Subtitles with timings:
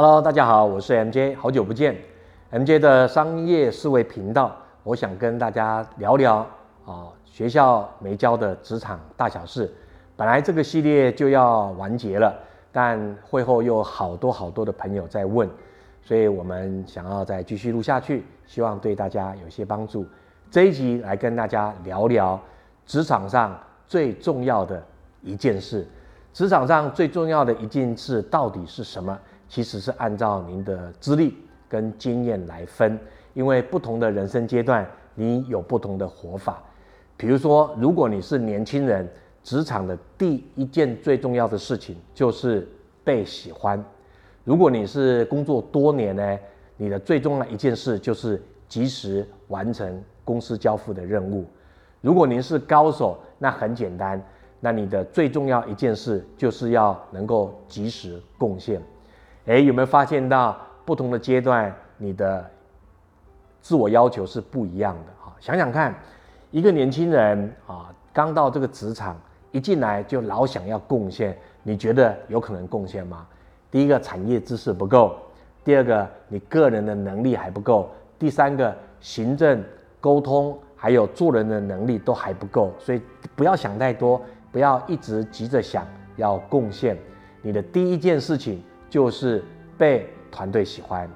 [0.00, 1.96] Hello，大家好，我是 MJ，好久不见。
[2.52, 6.46] MJ 的商业思维频道，我想跟大家聊聊
[6.86, 9.68] 啊，学校没教的职场大小事。
[10.16, 12.32] 本来这个系列就要完结了，
[12.70, 15.50] 但会后又好多好多的朋友在问，
[16.00, 20.06] 所以我们想要再继续录下去，希望对大家有些帮助。
[20.48, 22.40] 这一集来跟大家聊聊
[22.86, 24.80] 职场上最重要的
[25.22, 25.84] 一件事。
[26.32, 29.18] 职场上最重要的一件事到底是什么？
[29.48, 31.36] 其实是按照您的资历
[31.68, 32.98] 跟经验来分，
[33.34, 36.62] 因为不同的人生阶段，你有不同的活法。
[37.16, 39.08] 比如说，如果你是年轻人，
[39.42, 42.68] 职场的第一件最重要的事情就是
[43.02, 43.82] 被喜欢；
[44.44, 46.38] 如果你是工作多年呢，
[46.76, 51.46] 你的最重要一件事就是及时完成公司交付的任务。
[52.00, 54.22] 如果您是高手，那很简单，
[54.60, 58.80] 那你的最重要一件事就是要能够及时贡献。
[59.48, 62.44] 哎，有没有发现到不同的阶段，你的
[63.62, 65.12] 自我要求是不一样的？
[65.18, 65.94] 哈，想想看，
[66.50, 69.18] 一个年轻人啊，刚到这个职场，
[69.50, 73.26] 一进来就老想要贡献，你觉得有可能贡献吗？
[73.70, 75.16] 第一个，产业知识不够；
[75.64, 79.64] 第二个，你个人的能力还不够；第三个，行政、
[79.98, 82.70] 沟通还有做人的能力都还不够。
[82.78, 83.00] 所以
[83.34, 84.20] 不要想太多，
[84.52, 85.86] 不要一直急着想
[86.16, 86.98] 要贡献。
[87.40, 88.62] 你的第一件事情。
[88.88, 89.44] 就是
[89.76, 91.08] 被团队喜欢。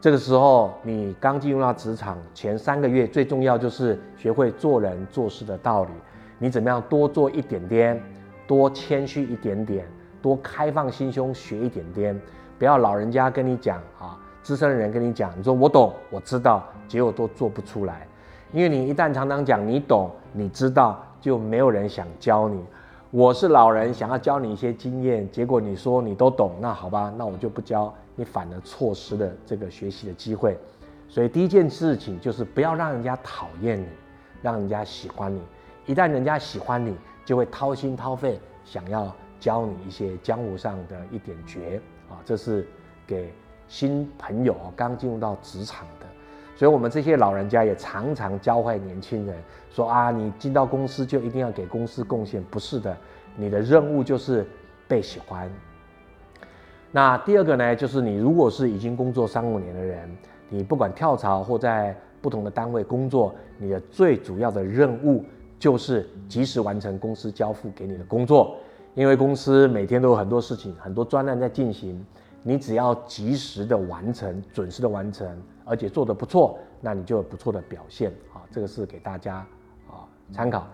[0.00, 5.90] 这个时候，你刚进入到职场前三个月，最重要就是学会做人做事的道理。
[6.38, 8.02] 你怎么样多做一点点，
[8.46, 9.86] 多谦虚一点点，
[10.20, 12.20] 多开放心胸学一点点。
[12.58, 18.06] 不要老人家跟你讲啊，资深的人跟你讲，你说我懂，我知道，结果都做不出来。
[18.52, 22.64] 因为你一旦常常讲你懂，你知道，就没有人想教你。
[23.12, 30.56] 我是老人，想要教你一些经验，结果你说你都懂，那好吧，那我就不教你，反而错失了这个学习的机会。
[31.10, 33.86] 所以第一件事情就是不要让人家讨厌你，
[34.40, 35.42] 让人家喜欢你。
[35.84, 42.16] 一旦人家喜欢你，就会掏心掏肺想要教你一些江湖上的一点诀啊。
[42.24, 42.66] 这是
[43.06, 43.30] 给
[43.68, 46.06] 新朋友刚进入到职场的。
[46.54, 49.36] 所以，我们这些老人家也常常教坏年轻人，
[49.70, 52.96] 说啊，你进到公司就一定要给公司贡献，不是的，
[53.36, 54.46] 你的任务就是
[54.86, 55.50] 被喜欢。
[56.92, 60.08] 那第二个呢，就是你如果是已经工作三五年的人，
[60.50, 65.24] 你不管跳槽或在不同的单位工作，你的最主要的任务
[65.58, 68.56] 就是及时完成公司交付给你的工作，
[68.94, 72.04] 因为公司每天都有很多事情，很多专案在进行。
[72.42, 78.42] 你只要及时的完成，准时的完成，而且做得不错，那你就有不错的表现啊。
[78.50, 79.36] 这个是给大家
[79.88, 80.66] 啊参考。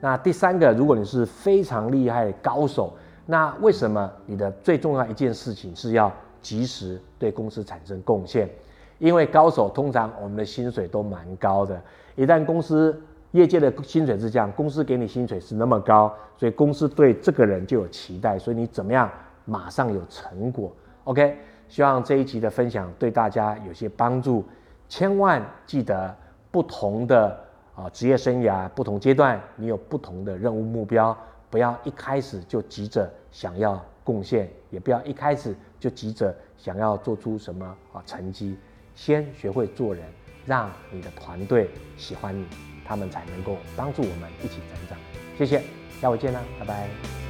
[0.00, 2.92] 那第三个，如果你是非常厉害的高手，
[3.26, 8.50] 那为什么你的最重要一件事情是要及时对公司产生贡献？
[8.98, 11.82] 因为高手通常我们的薪水都蛮高的，
[12.16, 13.00] 一旦公司
[13.32, 19.10] 业界的薪水是这样，公司给你薪水是那么高，所以公司对这个人就有期待，所以你怎么样
[19.44, 20.70] 马上有成果
[21.04, 21.38] ？OK，
[21.68, 24.44] 希望这一集的分享对大家有些帮助。
[24.88, 26.14] 千万记得，
[26.50, 27.38] 不同的
[27.74, 31.16] 啊职业生涯、不同阶段，你有不同的任务目标，
[31.50, 38.58] 不要一开始就急着想要贡献，也不要一开始就急着想要做出什么啊成绩。
[38.94, 40.04] 先学会做人，
[40.46, 42.46] 让你的团队喜欢你，
[42.84, 44.98] 他们才能够帮助我们一起成长。
[45.36, 45.62] 谢谢，
[46.00, 47.23] 下回见啦，拜拜。